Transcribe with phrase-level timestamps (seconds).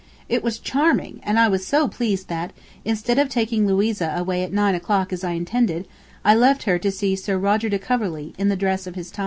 [0.27, 2.53] It was charming, and I was so pleased that,
[2.83, 5.87] instead of taking Louisa away at nine o'clock as I intended,
[6.25, 9.19] I left her to see "Sir Roger de Coverly," in the dress of his time.